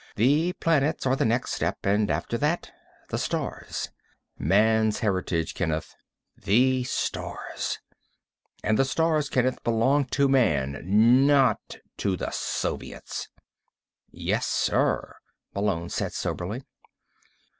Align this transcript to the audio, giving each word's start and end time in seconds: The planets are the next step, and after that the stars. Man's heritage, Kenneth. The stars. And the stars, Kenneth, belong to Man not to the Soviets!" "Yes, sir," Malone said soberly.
The 0.15 0.53
planets 0.53 1.05
are 1.05 1.15
the 1.15 1.25
next 1.25 1.51
step, 1.51 1.85
and 1.85 2.09
after 2.09 2.35
that 2.39 2.71
the 3.09 3.19
stars. 3.19 3.91
Man's 4.35 5.01
heritage, 5.01 5.53
Kenneth. 5.53 5.93
The 6.35 6.83
stars. 6.85 7.77
And 8.63 8.79
the 8.79 8.85
stars, 8.85 9.29
Kenneth, 9.29 9.63
belong 9.63 10.05
to 10.05 10.27
Man 10.27 10.81
not 11.27 11.75
to 11.97 12.17
the 12.17 12.31
Soviets!" 12.31 13.27
"Yes, 14.09 14.47
sir," 14.47 15.17
Malone 15.53 15.89
said 15.89 16.13
soberly. 16.13 16.63